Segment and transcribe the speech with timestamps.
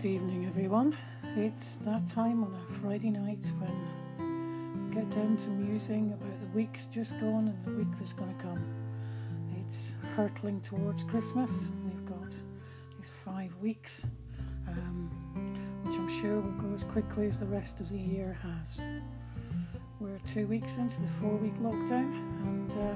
[0.00, 0.96] Good evening, everyone.
[1.34, 6.46] It's that time on a Friday night when we get down to musing about the
[6.56, 8.64] week's just gone and the week that's going to come.
[9.58, 11.70] It's hurtling towards Christmas.
[11.84, 14.06] We've got these five weeks,
[14.68, 15.10] um,
[15.82, 18.80] which I'm sure will go as quickly as the rest of the year has.
[19.98, 22.14] We're two weeks into the four week lockdown,
[22.46, 22.94] and uh,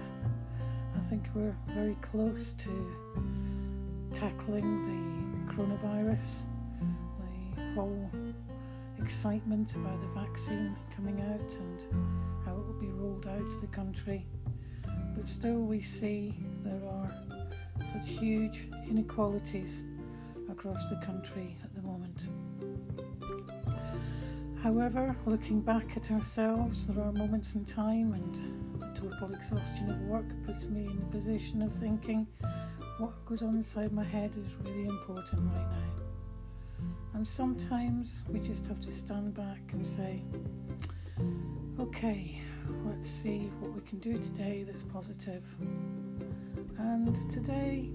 [0.97, 2.95] I think we're very close to
[4.15, 6.45] tackling the coronavirus,
[7.75, 8.11] whole
[8.99, 11.83] excitement about the vaccine coming out and
[12.45, 14.27] how it will be rolled out to the country.
[15.17, 17.11] But still, we see there are
[17.93, 19.85] such huge inequalities
[20.51, 22.29] across the country at the moment.
[24.63, 30.27] However, looking back at ourselves, there are moments in time, and total exhaustion of work
[30.47, 32.27] puts me in the position of thinking
[32.99, 36.12] what goes on inside my head is really important right now.
[37.15, 40.23] And sometimes we just have to stand back and say,
[41.79, 42.41] okay,
[42.87, 45.45] let's see what we can do today that's positive.
[46.79, 47.91] And today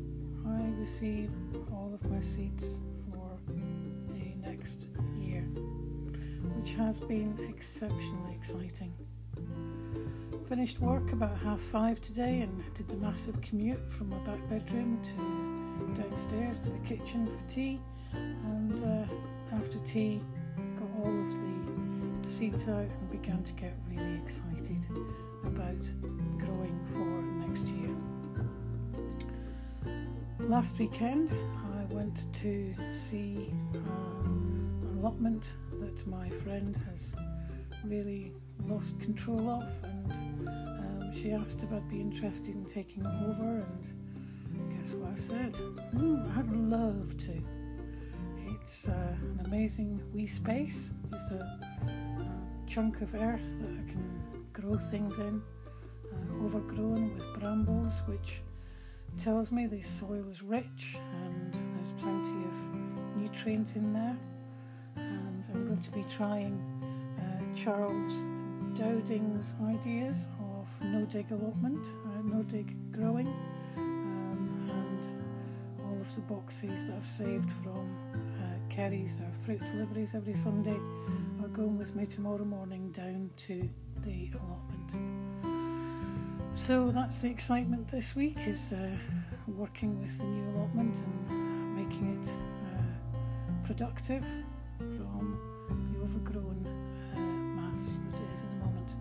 [0.47, 1.31] I receive
[1.71, 2.80] all of my seats
[3.11, 3.38] for
[4.13, 4.88] the next
[5.19, 5.41] year,
[6.55, 8.93] which has been exceptionally exciting.
[10.47, 15.02] Finished work about half five today and did the massive commute from my back bedroom
[15.03, 17.80] to downstairs to the kitchen for tea.
[18.13, 20.22] And uh, after tea,
[20.80, 21.31] got all of
[22.22, 24.86] the seeds out and began to get really excited
[25.45, 25.91] about
[26.38, 27.95] growing for next year.
[30.39, 31.33] Last weekend,
[31.80, 33.77] I went to see uh,
[34.25, 37.16] an allotment that my friend has
[37.86, 38.31] really
[38.66, 43.66] lost control of, and um, she asked if I'd be interested in taking over.
[43.66, 45.53] And guess what I said?
[45.95, 47.56] Mm, I'd love to.
[48.67, 51.58] It's uh, an amazing wee space, just a,
[52.67, 55.42] chunk of earth that I can grow things in,
[56.11, 58.42] uh, overgrown with brambles, which
[59.17, 64.17] tells me the soil is rich and there's plenty of nutrient in there.
[64.98, 66.61] And I'm going to be trying
[67.17, 68.28] uh, Charles
[68.73, 73.28] Dowding's ideas of no dig allotment, uh, no dig growing,
[73.78, 75.08] um, and
[75.86, 78.27] all of the boxes that I've saved from
[78.77, 80.77] Kerry's or fruit deliveries every Sunday
[81.42, 83.67] are going with me tomorrow morning down to
[84.05, 84.93] the allotment.
[86.54, 88.92] So that's the excitement this week is uh,
[89.48, 94.23] working with the new allotment and making it uh, productive
[94.77, 95.39] from
[95.71, 96.67] the overgrown
[97.16, 98.95] uh, mass that it is at the moment.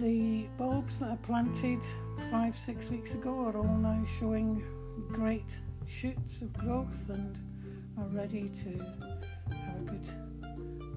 [0.00, 1.86] The bulbs that I planted
[2.32, 4.64] five, six weeks ago are all now showing
[5.12, 7.38] great shoots of growth and
[7.98, 8.70] are ready to
[9.50, 10.08] have a good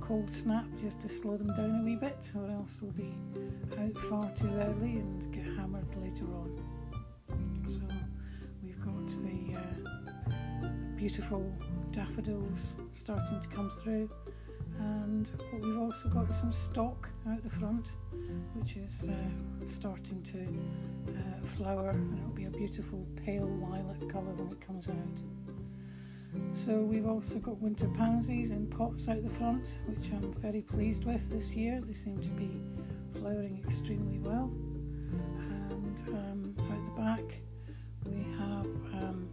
[0.02, 3.14] cold snap just to slow them down a wee bit, or else they'll be
[3.80, 6.58] out far too early and get hammered later on.
[7.66, 7.82] So
[8.64, 11.52] we've got the uh, beautiful
[11.92, 14.10] daffodils starting to come through,
[14.80, 17.92] and what we've also got is some stock out the front,
[18.54, 24.34] which is uh, starting to uh, flower, and it'll be a beautiful pale lilac colour
[24.34, 25.22] when it comes out.
[26.52, 31.06] So we've also got winter pansies in pots out the front, which I'm very pleased
[31.06, 31.82] with this year.
[31.86, 32.50] They seem to be
[33.20, 34.52] flowering extremely well.
[35.40, 37.42] And um, out the back,
[38.06, 38.66] we have
[39.04, 39.30] um,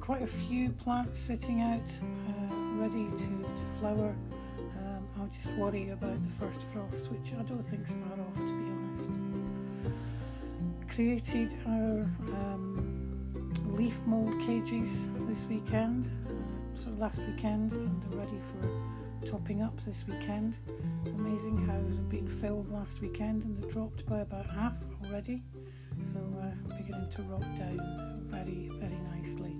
[0.00, 4.16] quite a few plants sitting out, uh, ready to, to flower.
[4.78, 8.34] Um, I'll just worry about the first frost, which I don't think is far off,
[8.34, 9.12] to be honest.
[10.88, 12.00] Created our
[12.52, 12.69] um,
[13.80, 16.10] leaf mould cages this weekend,
[16.74, 20.58] so last weekend, and they're ready for topping up this weekend.
[21.02, 24.74] It's amazing how they've been filled last weekend and they dropped by about half
[25.06, 25.42] already,
[26.02, 29.56] so uh, beginning to rot down very, very nicely.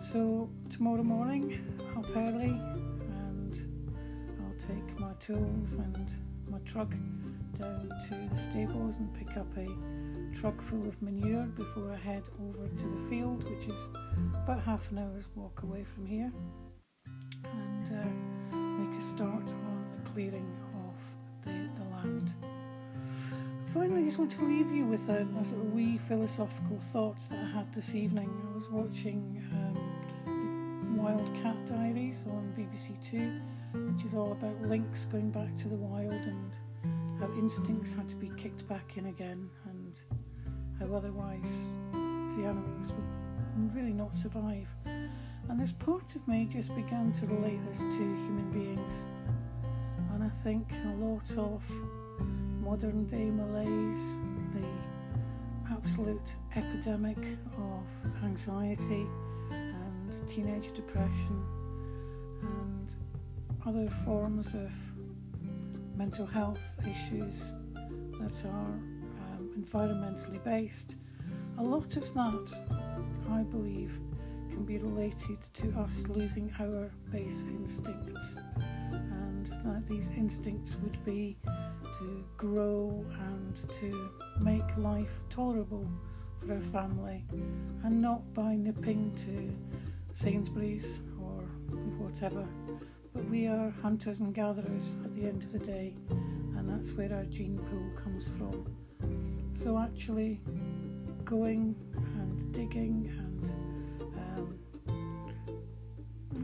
[0.00, 1.64] So tomorrow morning,
[1.96, 3.60] up early, and
[4.40, 6.12] I'll take my tools and
[6.50, 6.92] my truck
[7.58, 9.68] down to the stables and pick up a
[10.38, 13.90] truck full of manure before I head over to the field, which is
[14.34, 16.32] about half an hour's walk away from here,
[17.44, 22.32] and uh, make a start on the clearing of the, the land.
[23.74, 27.18] Finally, I just want to leave you with a, a sort of wee philosophical thought
[27.30, 28.30] that I had this evening.
[28.50, 29.98] I was watching um,
[31.68, 33.40] Diaries on BBC Two,
[33.92, 36.50] which is all about lynx going back to the wild and
[37.20, 40.02] how instincts had to be kicked back in again and
[40.78, 44.68] how otherwise the animals would really not survive.
[45.48, 49.06] And this part of me just began to relate this to human beings.
[50.12, 51.62] And I think a lot of
[52.62, 54.16] modern day malaise,
[54.54, 57.18] the absolute epidemic
[57.56, 59.06] of anxiety
[59.50, 61.44] and teenage depression
[62.42, 62.94] and
[63.66, 64.70] other forms of
[65.98, 67.56] mental health issues
[68.20, 68.78] that are
[69.20, 70.94] um, environmentally based.
[71.58, 72.56] A lot of that,
[73.28, 73.98] I believe,
[74.48, 78.36] can be related to us losing our base instincts,
[78.92, 81.36] and that these instincts would be
[81.94, 84.10] to grow and to
[84.40, 85.86] make life tolerable
[86.38, 87.24] for our family,
[87.82, 89.52] and not by nipping to
[90.12, 91.42] Sainsbury's or
[91.98, 92.46] whatever.
[93.14, 97.12] But we are hunters and gatherers at the end of the day, and that's where
[97.12, 98.66] our gene pool comes from.
[99.54, 100.40] So, actually,
[101.24, 103.52] going and digging and
[104.16, 104.58] um,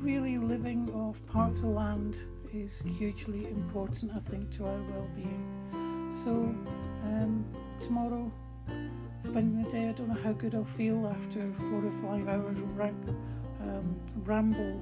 [0.02, 2.18] really living off parts of land
[2.52, 6.12] is hugely important, I think, to our well-being.
[6.12, 6.30] So
[7.04, 7.44] um,
[7.80, 8.30] tomorrow,
[9.22, 12.58] spending the day, I don't know how good I'll feel after four or five hours
[12.58, 14.80] of um, ramble,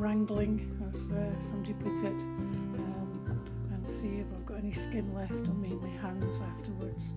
[0.00, 3.40] wrangling, as uh, somebody put it, um,
[3.72, 7.14] and see if I've got any skin left on me, my hands afterwards.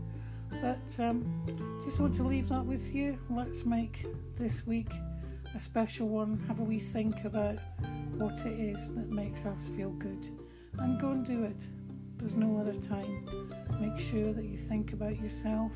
[0.62, 3.18] But um, just want to leave that with you.
[3.30, 4.06] Let's make
[4.38, 4.92] this week
[5.56, 6.44] a special one.
[6.48, 7.58] Have a wee think about
[8.18, 10.28] what it is that makes us feel good
[10.80, 11.68] and go and do it.
[12.18, 13.26] There's no other time.
[13.80, 15.72] Make sure that you think about yourself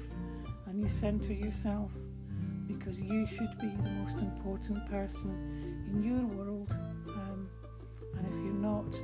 [0.66, 1.92] and you centre yourself
[2.68, 6.76] because you should be the most important person in your world
[8.68, 9.02] not,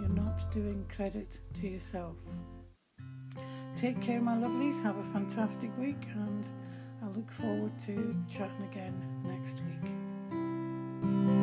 [0.00, 2.16] you're not doing credit to yourself.
[3.76, 4.82] Take care, my lovelies.
[4.82, 6.48] Have a fantastic week, and
[7.02, 8.94] I look forward to chatting again
[9.24, 11.41] next week.